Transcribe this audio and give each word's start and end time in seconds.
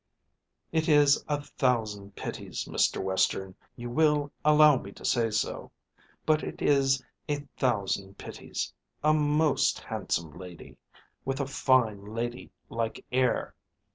"It 0.71 0.89
is 0.89 1.23
a 1.27 1.43
thousand 1.43 2.15
pities, 2.15 2.65
Mr. 2.65 3.03
Western, 3.03 3.53
you 3.75 3.87
will 3.91 4.31
allow 4.43 4.75
me 4.77 4.91
to 4.93 5.05
say 5.05 5.29
so, 5.29 5.71
but 6.25 6.41
it 6.41 6.59
is 6.59 7.03
a 7.29 7.41
thousand 7.57 8.17
pities. 8.17 8.73
A 9.03 9.13
most 9.13 9.77
handsome 9.77 10.31
lady: 10.31 10.77
with 11.23 11.39
a 11.39 11.45
fine 11.45 12.03
lady 12.15 12.49
like 12.67 13.05
air! 13.11 13.53